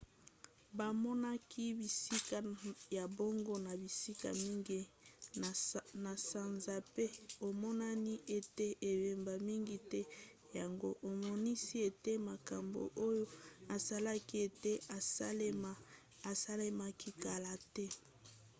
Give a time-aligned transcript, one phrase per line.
[0.77, 2.37] bamonaki bisika
[2.97, 4.79] ya bongo na bisika mingi
[6.05, 7.05] na sanza pe
[7.47, 10.01] emonani ete ebeba mingi te
[10.57, 13.25] yango emonisi ete makambo oyo
[13.75, 15.71] esalaki ete esalema
[16.31, 17.85] esalemaki kala te